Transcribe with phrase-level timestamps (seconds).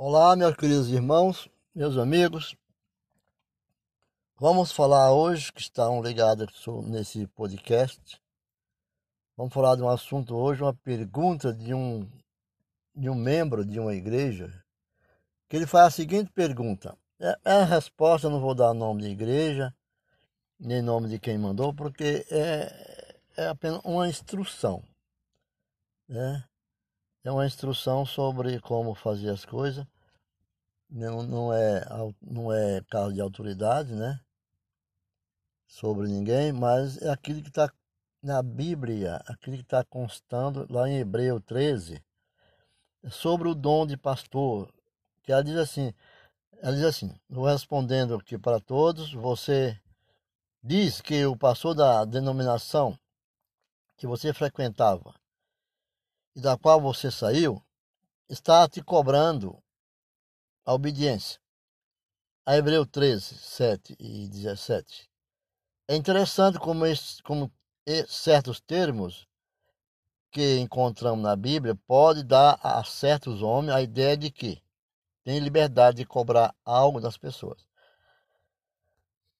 [0.00, 2.54] Olá, meus queridos irmãos, meus amigos.
[4.38, 8.22] Vamos falar hoje, que estão ligados nesse podcast.
[9.36, 12.08] Vamos falar de um assunto hoje, uma pergunta de um,
[12.94, 14.64] de um membro de uma igreja,
[15.48, 16.96] que ele faz a seguinte pergunta.
[17.18, 19.74] É, é a resposta, não vou dar nome de igreja,
[20.60, 24.80] nem nome de quem mandou, porque é, é apenas uma instrução.
[26.08, 26.47] Né?
[27.24, 29.86] É uma instrução sobre como fazer as coisas.
[30.90, 31.84] Não, não, é,
[32.22, 34.20] não é caso de autoridade, né?
[35.66, 37.70] Sobre ninguém, mas é aquilo que está
[38.22, 42.02] na Bíblia, aquilo que está constando lá em Hebreu 13,
[43.10, 44.72] sobre o dom de pastor,
[45.22, 45.92] que ela diz assim,
[46.62, 49.78] ela diz assim, respondendo aqui para todos, você
[50.62, 52.98] diz que o pastor da denominação
[53.96, 55.14] que você frequentava
[56.38, 57.60] e da qual você saiu,
[58.28, 59.60] está te cobrando
[60.64, 61.40] a obediência.
[62.46, 65.10] A Hebreu 13, 7 e 17.
[65.88, 67.52] É interessante como, esse, como
[68.06, 69.26] certos termos
[70.30, 74.62] que encontramos na Bíblia pode dar a certos homens a ideia de que
[75.24, 77.66] tem liberdade de cobrar algo das pessoas.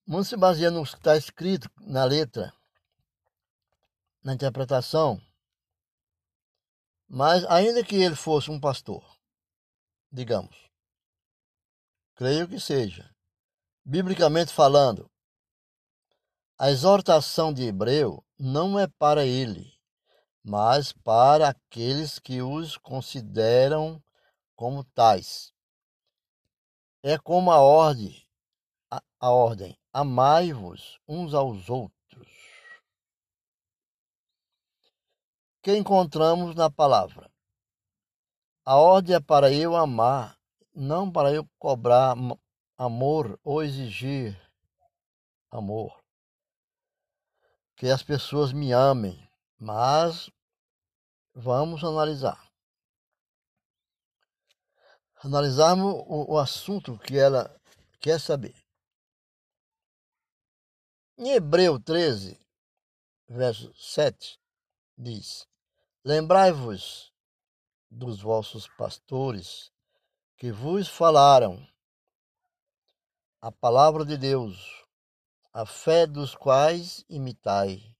[0.05, 2.53] Muito se baseia no que está escrito na letra,
[4.21, 5.23] na interpretação,
[7.09, 9.03] mas ainda que ele fosse um pastor,
[10.13, 10.69] digamos,
[12.15, 13.11] creio que seja,
[13.83, 15.11] biblicamente falando,
[16.59, 19.73] a exortação de Hebreu não é para ele,
[20.45, 24.03] mas para aqueles que os consideram
[24.55, 25.53] como tais.
[27.03, 28.27] É como a ordem,
[28.91, 31.98] a, a ordem, amai-vos uns aos outros
[35.69, 37.31] que encontramos na palavra.
[38.65, 40.41] A ordem é para eu amar,
[40.75, 42.17] não para eu cobrar
[42.75, 44.35] amor ou exigir
[45.51, 46.03] amor.
[47.77, 50.31] Que as pessoas me amem, mas
[51.35, 52.51] vamos analisar.
[55.17, 57.55] Analisarmos o, o assunto que ela
[58.01, 58.57] quer saber.
[61.19, 62.41] Em Hebreu 13,
[63.29, 64.41] verso 7,
[64.97, 65.48] diz:
[66.09, 67.13] Lembrai-vos
[67.91, 69.71] dos vossos pastores
[70.39, 71.63] que vos falaram
[73.43, 74.87] a palavra de Deus,
[75.53, 77.95] a fé dos quais imitai,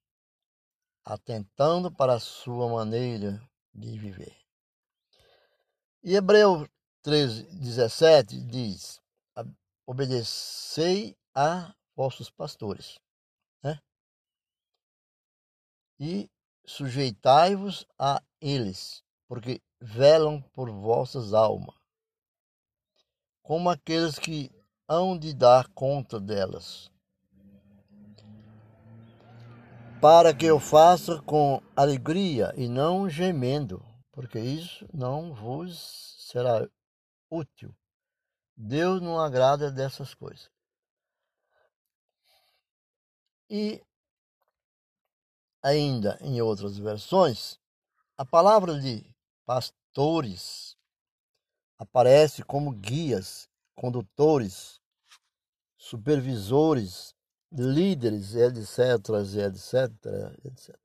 [1.05, 4.35] atentando para a sua maneira de viver.
[6.03, 6.67] E Hebreu
[7.03, 9.03] 13, 17 diz:
[9.85, 12.99] Obedecei a vossos pastores.
[13.63, 13.79] Né?
[16.01, 16.31] E
[16.69, 21.75] sujeitai-vos a eles, porque velam por vossas almas,
[23.43, 24.53] como aqueles que
[24.87, 26.91] hão de dar conta delas.
[29.99, 36.69] Para que eu faça com alegria e não gemendo, porque isso não vos será
[37.31, 37.75] útil.
[38.55, 40.51] Deus não agrada dessas coisas.
[43.49, 43.83] E
[45.63, 47.59] ainda em outras versões,
[48.17, 49.05] a palavra de
[49.47, 50.77] pastores
[51.79, 54.81] aparece como guias, condutores,
[55.77, 57.15] supervisores,
[57.53, 58.79] líderes, etc,
[59.47, 60.77] etc, etc.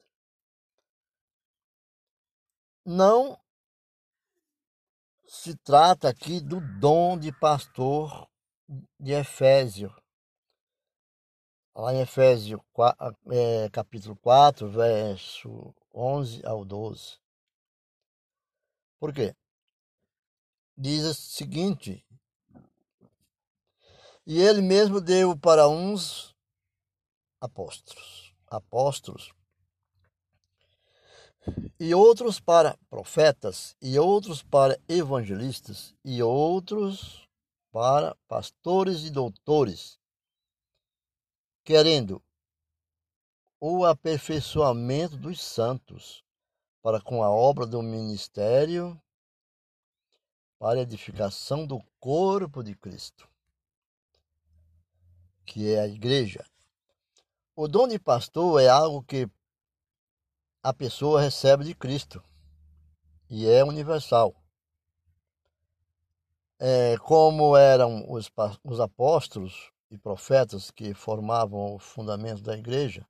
[2.86, 3.40] Não
[5.26, 8.30] se trata aqui do dom de pastor
[9.00, 9.94] de Efésio,
[11.76, 12.60] lá em Efésios
[13.32, 17.18] é, capítulo 4, verso 11 ao 12.
[19.00, 19.36] Por quê?
[20.78, 22.06] Diz o seguinte:
[24.26, 26.36] E ele mesmo deu para uns
[27.42, 29.34] apóstolos, apóstolos,
[31.80, 37.28] e outros para profetas, e outros para evangelistas, e outros
[37.72, 40.00] para pastores e doutores
[41.64, 42.22] querendo
[43.60, 46.24] o aperfeiçoamento dos santos
[46.82, 49.02] para com a obra do ministério
[50.60, 53.30] para a edificação do corpo de Cristo,
[55.46, 56.46] que é a igreja.
[57.56, 59.30] O dom de pastor é algo que
[60.62, 62.24] a pessoa recebe de Cristo
[63.30, 64.34] e é universal.
[66.60, 68.32] É, como eram os,
[68.64, 73.08] os apóstolos, e profetas que formavam o fundamento da igreja,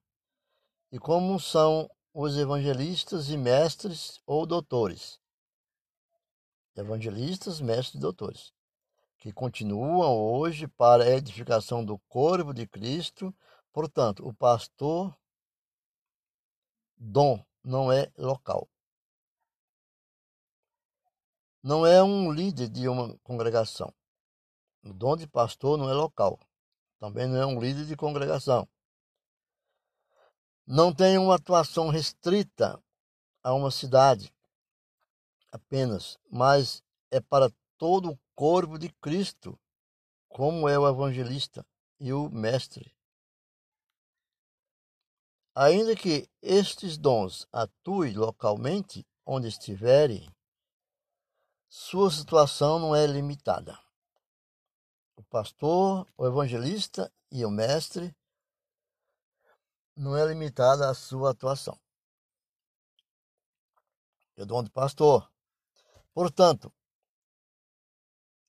[0.91, 5.17] e como são os evangelistas e mestres ou doutores.
[6.75, 8.53] Evangelistas, mestres e doutores.
[9.17, 13.33] que continuam hoje para a edificação do corpo de Cristo.
[13.71, 15.17] Portanto, o pastor
[16.97, 18.67] dom não é local.
[21.63, 23.93] Não é um líder de uma congregação.
[24.83, 26.37] O dom de pastor não é local.
[27.03, 28.65] Também não é um líder de congregação.
[30.65, 32.81] Não tem uma atuação restrita
[33.43, 34.33] a uma cidade
[35.51, 39.59] apenas, mas é para todo o corpo de Cristo,
[40.29, 41.67] como é o evangelista
[41.99, 42.95] e o mestre.
[45.53, 50.33] Ainda que estes dons atuem localmente, onde estiverem,
[51.67, 53.77] sua situação não é limitada.
[55.15, 58.15] O pastor, o evangelista e o mestre
[59.95, 61.79] não é limitada à sua atuação.
[64.35, 65.31] É o dom de pastor.
[66.13, 66.71] Portanto,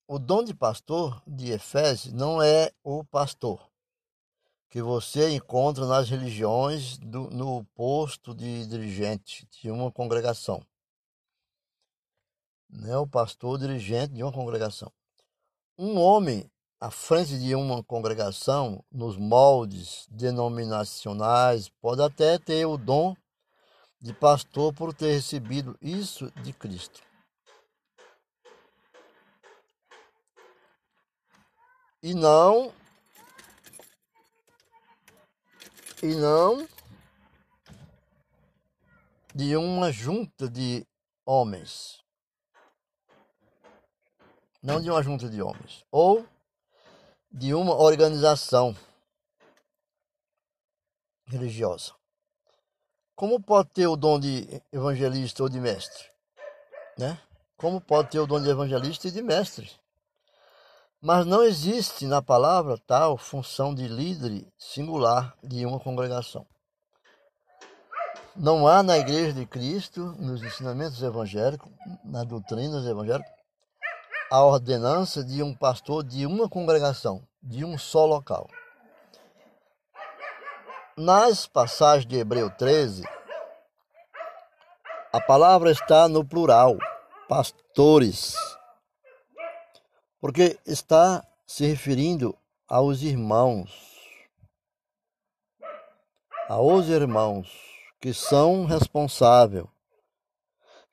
[0.06, 3.70] o dom de pastor de Efésios não é o pastor
[4.68, 10.66] que você encontra nas religiões do, no posto de dirigente de uma congregação
[12.74, 14.92] né, o pastor dirigente de uma congregação.
[15.78, 16.50] Um homem
[16.84, 23.16] à frente de uma congregação, nos moldes denominacionais, pode até ter o dom
[23.98, 27.00] de pastor por ter recebido isso de Cristo.
[32.02, 32.70] E não
[36.02, 36.68] e não
[39.34, 40.86] de uma junta de
[41.24, 42.04] homens
[44.62, 46.26] não de uma junta de homens, ou
[47.36, 48.76] de uma organização
[51.26, 51.92] religiosa.
[53.16, 56.04] Como pode ter o dom de evangelista ou de mestre?
[56.96, 57.20] Né?
[57.56, 59.68] Como pode ter o dom de evangelista e de mestre?
[61.00, 66.46] Mas não existe na palavra tal função de líder singular de uma congregação.
[68.36, 71.70] Não há na Igreja de Cristo, nos ensinamentos evangélicos,
[72.04, 73.43] nas doutrinas evangélicas,
[74.34, 78.50] a ordenança de um pastor de uma congregação, de um só local.
[80.96, 83.04] Nas passagens de Hebreu 13,
[85.12, 86.76] a palavra está no plural,
[87.28, 88.34] pastores,
[90.20, 93.70] porque está se referindo aos irmãos,
[96.48, 97.48] aos irmãos
[98.00, 99.64] que são responsáveis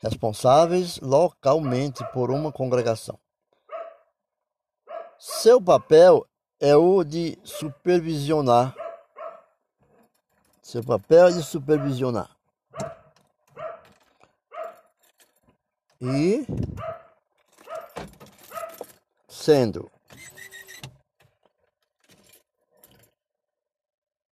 [0.02, 3.21] responsáveis localmente por uma congregação.
[5.24, 6.28] Seu papel
[6.60, 8.76] é o de supervisionar.
[10.64, 12.36] Seu papel é de supervisionar.
[16.02, 16.44] E
[19.28, 19.92] sendo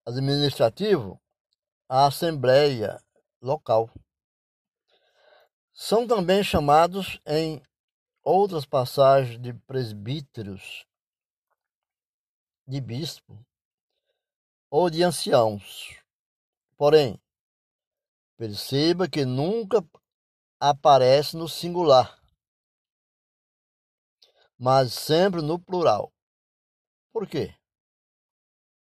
[0.06, 1.18] administrativo,
[1.88, 3.02] a assembleia
[3.42, 3.90] local.
[5.72, 7.64] São também chamados em
[8.24, 10.86] outras passagens de presbíteros,
[12.66, 13.38] de bispo
[14.70, 16.02] ou de anciãos.
[16.78, 17.22] Porém,
[18.38, 19.86] perceba que nunca
[20.60, 22.20] aparece no singular,
[24.58, 26.12] mas sempre no plural.
[27.12, 27.54] Por quê?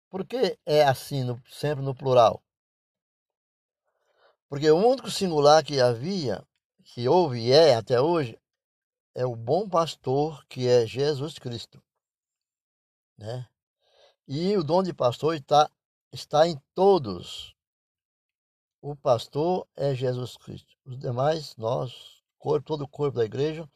[0.10, 2.44] Por que é assim, no, sempre no plural?
[4.48, 6.44] Porque o único singular que havia,
[6.84, 8.39] que houve e é até hoje,
[9.20, 11.84] é o bom pastor que é Jesus Cristo.
[13.18, 13.46] Né?
[14.26, 15.70] E o dom de pastor está,
[16.14, 17.54] está em todos.
[18.82, 20.74] O pastor é Jesus Cristo.
[20.86, 23.70] Os demais, nós, corpo, todo o corpo da igreja,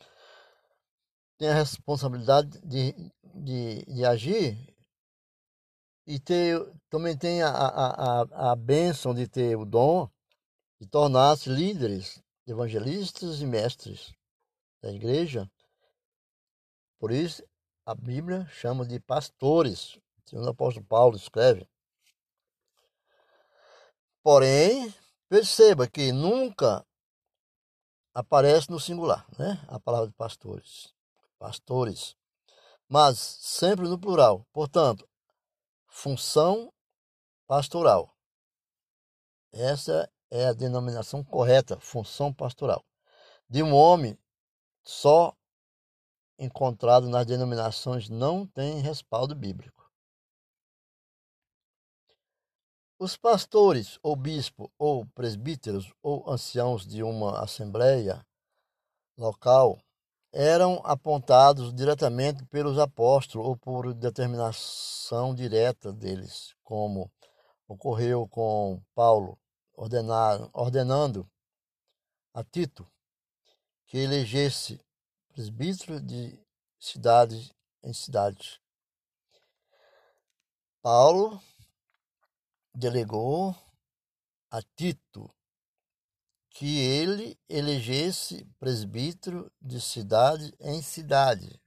[1.37, 2.93] tem a responsabilidade de,
[3.35, 4.57] de, de agir
[6.07, 6.57] e ter,
[6.89, 10.09] também tem a, a, a, a bênção de ter o dom
[10.79, 14.15] de tornar-se líderes, evangelistas e mestres
[14.83, 15.49] da igreja.
[16.99, 17.41] Por isso,
[17.85, 21.67] a Bíblia chama de pastores, segundo o apóstolo Paulo escreve.
[24.21, 24.93] Porém,
[25.29, 26.85] perceba que nunca
[28.13, 29.63] aparece no singular, né?
[29.67, 30.93] A palavra de pastores.
[31.39, 32.15] Pastores.
[32.87, 34.45] Mas sempre no plural.
[34.53, 35.09] Portanto,
[35.87, 36.71] função
[37.47, 38.15] pastoral.
[39.51, 42.83] Essa é a denominação correta, função pastoral.
[43.49, 44.17] De um homem
[44.83, 45.35] só
[46.37, 49.89] encontrado nas denominações não tem respaldo bíblico.
[52.99, 58.25] Os pastores, ou bispo, ou presbíteros, ou anciãos de uma assembleia
[59.17, 59.79] local
[60.31, 67.11] eram apontados diretamente pelos apóstolos ou por determinação direta deles, como
[67.67, 69.37] ocorreu com Paulo
[69.75, 71.29] ordenando
[72.33, 72.87] a Tito
[73.93, 74.83] que elegesse
[75.27, 76.35] presbítero de
[76.79, 78.59] cidade em cidade.
[80.81, 81.39] Paulo
[82.73, 83.55] delegou
[84.49, 85.31] a Tito
[86.49, 91.61] que ele elegesse presbítero de cidade em cidade,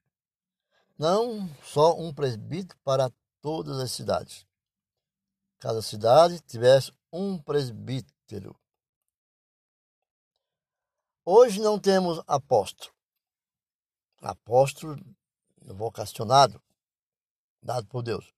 [0.99, 3.09] não só um presbítero para
[3.41, 4.45] todas as cidades.
[5.61, 8.59] Cada cidade tivesse um presbítero.
[11.29, 12.95] Hoje não temos apóstolo.
[14.23, 14.97] Apóstolo
[15.61, 16.63] vocacionado,
[17.61, 18.33] dado por Deus,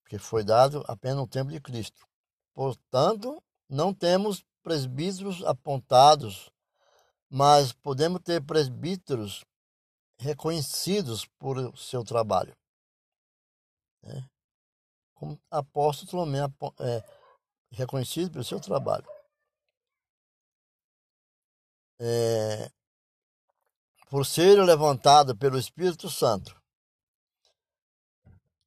[0.00, 2.06] porque foi dado apenas no tempo de Cristo.
[2.54, 6.52] Portanto, não temos presbíteros apontados,
[7.28, 9.44] mas podemos ter presbíteros
[10.20, 12.56] reconhecidos por seu trabalho.
[14.04, 14.24] Né?
[15.14, 16.42] Como apóstolo também
[16.78, 17.04] é
[17.72, 19.17] reconhecido pelo seu trabalho.
[22.00, 22.70] É,
[24.08, 26.56] por ser levantado pelo Espírito Santo,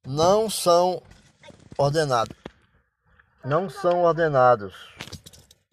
[0.04, 1.02] não são
[1.78, 2.36] ordenados.
[3.44, 4.74] Não são ordenados.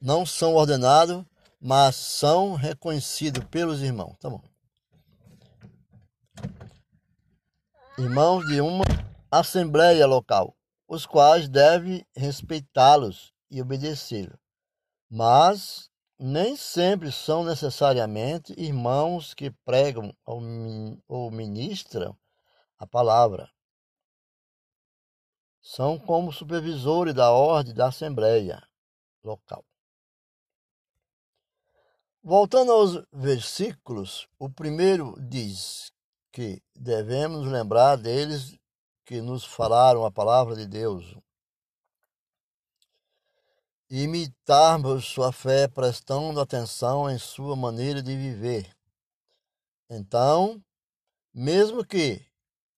[0.02, 1.24] Não são ordenados,
[1.60, 4.16] mas são reconhecidos pelos irmãos.
[4.20, 4.42] Tá bom.
[7.98, 8.86] Irmãos de uma
[9.30, 10.56] assembleia local,
[10.88, 14.40] os quais devem respeitá-los e obedecê-los.
[15.10, 22.18] Mas nem sempre são necessariamente irmãos que pregam ou ministram
[22.78, 23.50] a palavra.
[25.62, 28.62] São como supervisores da ordem da Assembleia
[29.24, 29.64] local.
[32.22, 35.92] Voltando aos versículos, o primeiro diz
[36.34, 38.58] que devemos lembrar deles
[39.06, 41.16] que nos falaram a palavra de Deus,
[43.90, 48.76] imitarmos sua fé prestando atenção em sua maneira de viver.
[49.90, 50.64] Então,
[51.34, 52.24] mesmo que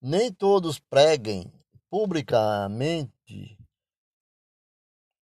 [0.02, 1.52] nem todos preguem
[1.90, 3.58] publicamente,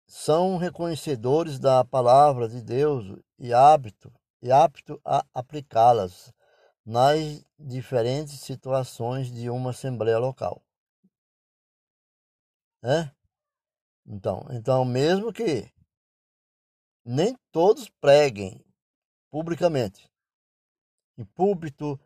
[0.06, 6.34] são reconhecedores da palavra de Deus e hábito e apto a aplicá-las
[6.86, 10.62] nas diferentes situações de uma assembleia local.
[12.84, 13.10] É?
[14.06, 15.70] Então, então mesmo que
[17.08, 18.64] nem todos preguem
[19.32, 20.10] publicamente.
[21.18, 22.00] Em púlpito,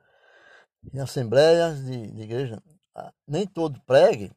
[0.94, 2.62] em assembleias de, de igreja,
[2.96, 4.32] ah, nem todos preguem.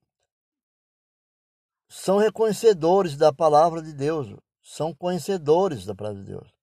[1.89, 6.55] São reconhecedores da palavra de Deus, são conhecedores da palavra de Deus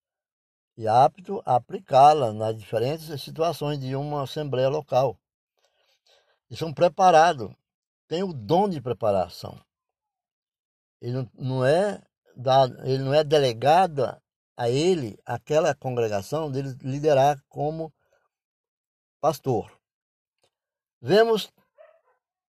[0.82, 5.20] e apto a aplicá-la nas diferentes situações de uma assembleia local.
[6.50, 7.54] E são preparados,
[8.08, 9.64] têm o dom de preparação.
[11.00, 12.02] Ele não, não é
[12.36, 14.06] dado, ele não é delegado
[14.58, 17.94] a ele, aquela congregação, dele liderar como
[19.20, 19.72] pastor.
[21.02, 21.52] Vemos,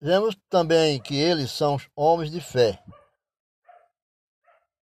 [0.00, 2.82] vemos também que eles são homens de fé.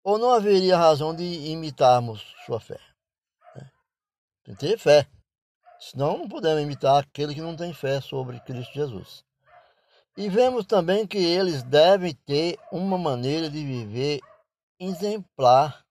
[0.04, 2.80] Ou não haveria razão de imitarmos sua fé?
[3.56, 3.70] Né?
[4.46, 5.06] Tem que ter fé.
[5.80, 9.24] Senão não podemos imitar aquele que não tem fé sobre Cristo Jesus.
[10.16, 14.22] E vemos também que eles devem ter uma maneira de viver
[14.80, 15.86] exemplar.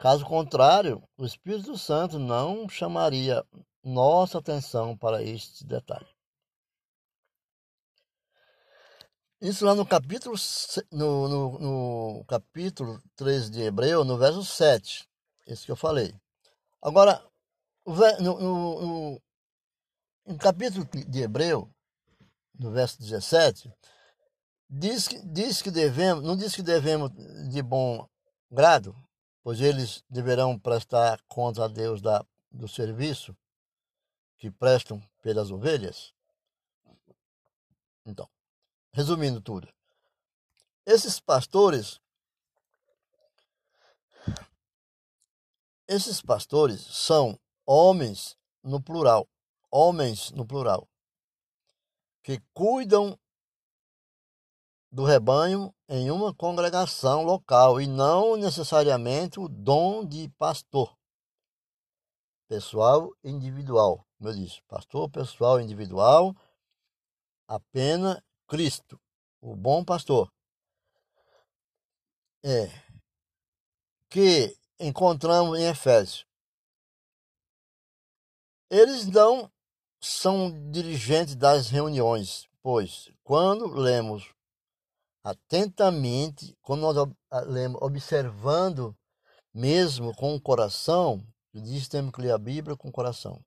[0.00, 3.44] Caso contrário, o Espírito Santo não chamaria
[3.82, 6.06] nossa atenção para este detalhe.
[9.40, 10.34] Isso lá no capítulo,
[10.90, 15.08] no, no, no capítulo 3 de Hebreu, no verso 7.
[15.46, 16.12] Isso que eu falei.
[16.82, 17.24] Agora,
[18.20, 19.22] no, no,
[20.26, 21.70] no capítulo de Hebreu,
[22.58, 23.72] no verso 17,
[24.70, 27.10] Diz que, diz que devemos, não diz que devemos
[27.50, 28.06] de bom
[28.50, 28.94] grado,
[29.42, 33.34] pois eles deverão prestar conta a Deus da, do serviço
[34.36, 36.12] que prestam pelas ovelhas?
[38.04, 38.28] Então,
[38.92, 39.72] resumindo tudo,
[40.84, 41.98] esses pastores,
[45.86, 49.26] esses pastores são homens no plural,
[49.70, 50.86] homens no plural,
[52.22, 53.18] que cuidam
[54.90, 60.96] do rebanho em uma congregação local e não necessariamente o dom de pastor
[62.48, 64.06] pessoal individual.
[64.16, 66.34] Como eu disse, pastor pessoal individual,
[67.46, 68.98] apenas Cristo,
[69.40, 70.32] o bom pastor.
[72.42, 72.68] É
[74.10, 76.24] que encontramos em Efésios.
[78.70, 79.50] Eles não
[80.00, 84.32] são dirigentes das reuniões, pois quando lemos
[85.22, 86.96] atentamente, quando nós
[87.46, 88.96] lemos observando
[89.52, 93.44] mesmo com o coração, diz que temos que ler a Bíblia com o coração.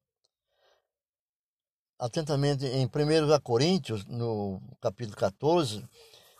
[1.97, 2.89] Atentamente em 1
[3.43, 5.87] Coríntios, no capítulo 14,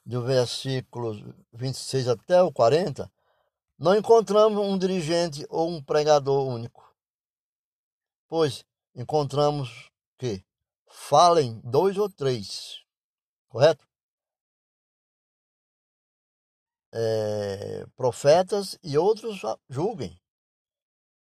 [0.06, 1.14] do versículo
[1.54, 3.12] 26 até o 40,
[3.78, 6.84] não encontramos um dirigente ou um pregador único.
[8.28, 10.44] Pois encontramos que
[10.88, 12.84] falem dois ou três,
[13.48, 13.91] correto?
[16.94, 20.20] É, profetas e outros julguem.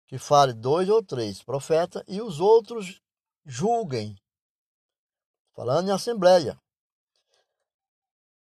[0.08, 3.02] Que fale dois ou três profetas e os outros
[3.46, 4.16] julguem.
[5.56, 6.60] Falando em assembleia.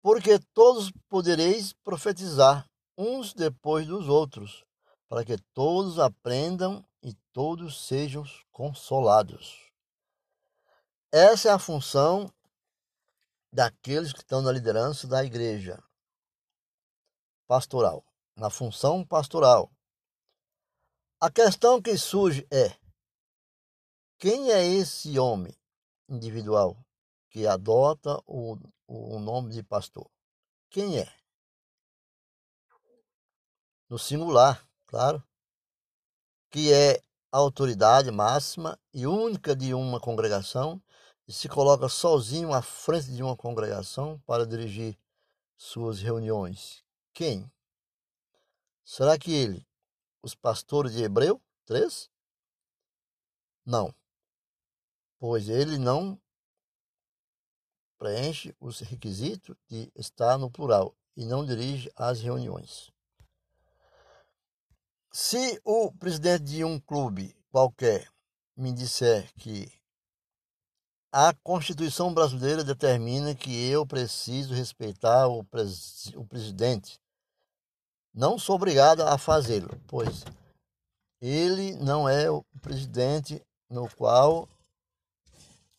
[0.03, 4.65] Porque todos podereis profetizar uns depois dos outros,
[5.09, 9.71] para que todos aprendam e todos sejam consolados.
[11.13, 12.33] Essa é a função
[13.53, 15.83] daqueles que estão na liderança da igreja
[17.47, 18.05] pastoral,
[18.37, 19.71] na função pastoral.
[21.21, 22.77] A questão que surge é:
[24.19, 25.55] quem é esse homem
[26.09, 26.77] individual
[27.31, 30.11] que adota o, o nome de pastor?
[30.71, 31.13] Quem é?
[33.89, 35.23] No singular, claro,
[36.51, 40.83] que é a autoridade máxima e única de uma congregação
[41.29, 44.99] e se coloca sozinho à frente de uma congregação para dirigir
[45.57, 46.86] suas reuniões.
[47.17, 47.51] Quem?
[48.85, 49.67] Será que ele,
[50.23, 52.11] os pastores de Hebreu 3?
[53.65, 53.91] Não,
[55.19, 56.21] pois ele não
[57.97, 62.93] preenche os requisitos de estar no plural e não dirige as reuniões.
[65.11, 68.13] Se o presidente de um clube qualquer
[68.55, 69.73] me disser que
[71.11, 77.01] a Constituição brasileira determina que eu preciso respeitar o, pres o presidente.
[78.17, 80.25] Não sou obrigado a fazê-lo, pois
[81.21, 84.49] ele não é o presidente no qual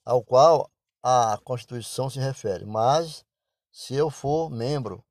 [0.05, 0.69] ao qual
[1.01, 2.63] a Constituição se refere.
[2.63, 3.25] Mas
[3.71, 5.03] se eu for membro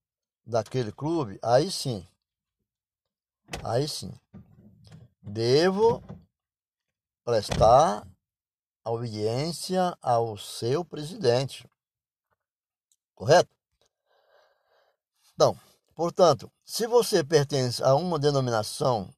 [0.47, 2.07] daquele clube, aí sim.
[3.65, 4.15] Aí sim.
[5.21, 6.01] Devo
[7.25, 8.07] prestar
[8.85, 11.69] a obediência ao seu presidente.
[13.17, 13.51] Correto?
[15.35, 15.59] Então,
[15.97, 19.13] portanto, se você pertence a uma denominação,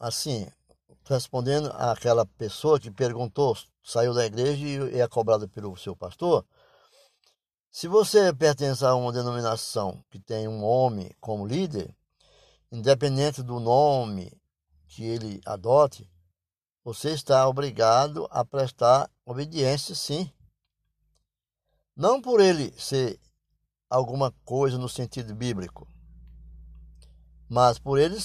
[0.00, 0.50] assim,
[1.04, 6.44] respondendo àquela pessoa que perguntou, saiu da igreja e é cobrada pelo seu pastor,
[7.70, 11.94] se você pertence a uma denominação que tem um homem como líder,
[12.70, 14.32] independente do nome
[14.88, 16.08] que ele adote,
[16.84, 20.32] você está obrigado a prestar obediência, sim.
[21.96, 23.18] Não por ele ser
[23.94, 25.86] alguma coisa no sentido bíblico,
[27.48, 28.18] mas por ele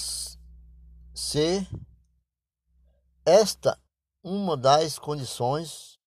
[1.13, 1.69] ser
[3.23, 3.79] esta
[4.23, 5.99] uma das condições,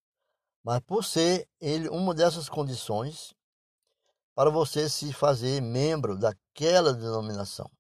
[0.65, 3.33] mas por ser ele uma dessas condições
[4.35, 7.71] para você se fazer membro daquela denominação,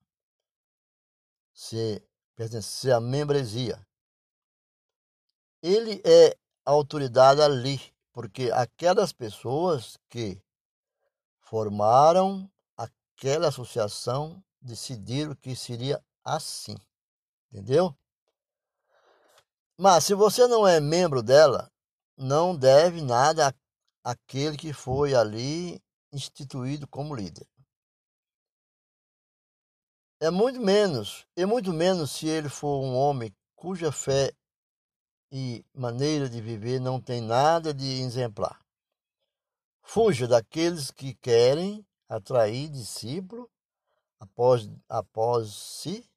[1.53, 2.01] se
[2.37, 3.85] pertencer à membresia.
[5.61, 7.81] Ele é autoridade ali,
[8.12, 10.40] porque aquelas pessoas que
[11.52, 16.78] formaram aquela associação decidiram que seria assim.
[17.52, 17.94] Entendeu?
[19.78, 21.70] Mas se você não é membro dela,
[22.16, 23.54] não deve nada
[24.02, 25.78] àquele que foi ali
[26.10, 27.46] instituído como líder.
[30.20, 34.32] É muito menos, e muito menos se ele for um homem cuja fé
[35.30, 38.62] e maneira de viver não tem nada de exemplar.
[39.83, 43.51] Fuja daqueles que querem atrair discípulo
[44.18, 46.09] após, após si,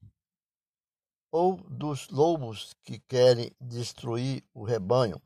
[1.31, 5.21] ou dos lobos que querem destruir o rebanho,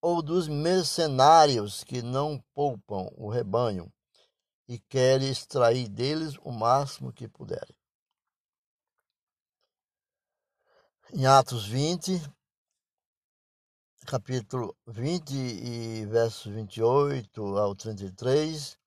[0.00, 3.92] ou dos mercenários que não poupam o rebanho
[4.68, 7.76] e querem extrair deles o máximo que puderem.
[11.12, 12.20] Em Atos 20,
[14.08, 18.78] capítulo 20 e versos 28 ao 33,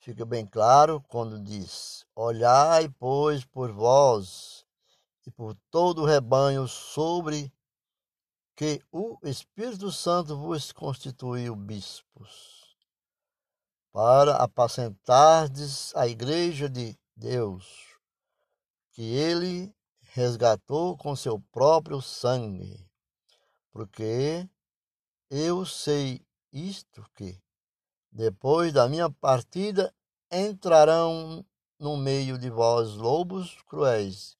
[0.00, 4.66] fica bem claro quando diz: Olhai, pois, por vós
[5.26, 7.50] e por todo o rebanho sobre
[8.54, 12.76] que o Espírito Santo vos constituiu bispos,
[13.90, 17.96] para apacentardes a igreja de Deus,
[18.92, 19.74] que ele
[20.12, 22.83] resgatou com seu próprio sangue
[23.74, 24.48] porque
[25.28, 27.42] eu sei isto que,
[28.08, 29.92] depois da minha partida,
[30.30, 31.44] entrarão
[31.76, 34.38] no meio de vós lobos cruéis,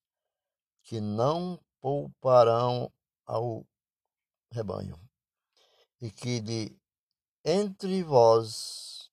[0.85, 2.92] que não pouparão
[3.27, 3.66] ao
[4.53, 4.97] rebanho,
[6.01, 6.79] e que de
[7.44, 9.11] entre vós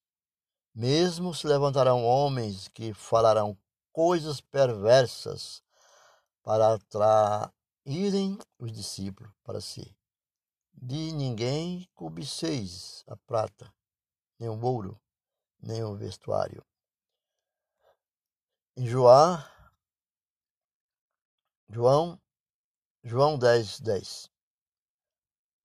[0.71, 3.57] mesmo se levantarão homens que falarão
[3.91, 5.63] coisas perversas
[6.43, 9.91] para atraírem os discípulos para si.
[10.83, 13.71] De ninguém cobiceis a prata,
[14.39, 14.99] nem o ouro,
[15.61, 16.65] nem o vestuário.
[18.75, 19.37] Em João,
[21.69, 22.19] João,
[23.03, 24.31] João 10, 10.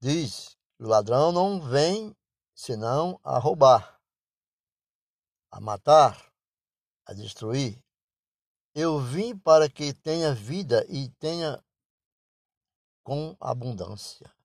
[0.01, 2.15] Diz o ladrão não vem
[2.55, 3.99] senão a roubar,
[5.51, 6.31] a matar,
[7.07, 7.83] a destruir.
[8.75, 11.65] Eu vim para que tenha vida e tenha
[13.03, 14.36] com abundância.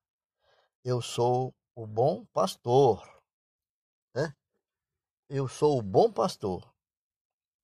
[0.84, 3.00] Eu sou o bom pastor.
[4.14, 4.34] Né?
[5.28, 6.74] Eu sou o bom pastor.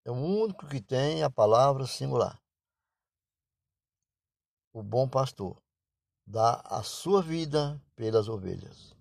[0.04, 2.40] É o único que tem a palavra singular.
[4.72, 5.60] O bom pastor
[6.26, 8.94] dá a sua vida pelas ovelhas.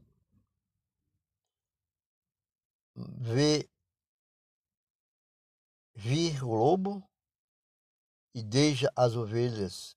[2.96, 3.70] Vê
[5.94, 7.08] vir o lobo
[8.34, 9.96] e deixa as ovelhas.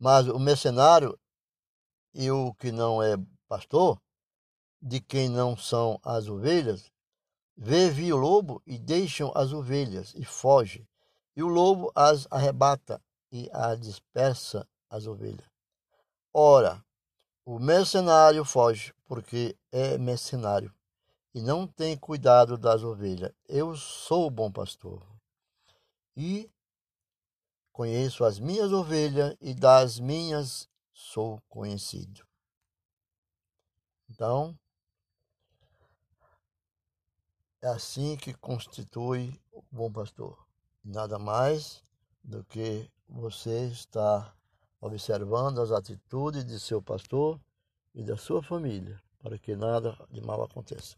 [0.00, 1.18] Mas o mercenário
[2.18, 3.16] e o que não é
[3.48, 3.96] pastor,
[4.82, 6.90] de quem não são as ovelhas,
[7.56, 10.84] vê vir o lobo e deixam as ovelhas e foge.
[11.36, 13.00] E o lobo as arrebata
[13.30, 15.46] e as dispersa as ovelhas.
[16.34, 16.84] Ora,
[17.44, 20.74] o mercenário foge porque é mercenário
[21.32, 23.30] e não tem cuidado das ovelhas.
[23.48, 25.06] Eu sou o bom pastor
[26.16, 26.50] e
[27.72, 32.26] conheço as minhas ovelhas e das minhas sou conhecido.
[34.10, 34.58] Então,
[37.62, 40.36] é assim que constitui o bom pastor.
[40.84, 41.84] Nada mais
[42.24, 44.36] do que você estar
[44.80, 47.40] observando as atitudes de seu pastor
[47.94, 50.96] e da sua família, para que nada de mal aconteça.